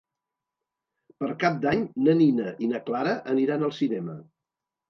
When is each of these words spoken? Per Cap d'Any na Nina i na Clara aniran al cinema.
Per 1.19 1.29
Cap 1.43 1.59
d'Any 1.67 1.83
na 2.07 2.17
Nina 2.23 2.55
i 2.67 2.71
na 2.73 2.81
Clara 2.89 3.15
aniran 3.35 3.67
al 3.69 3.77
cinema. 3.83 4.21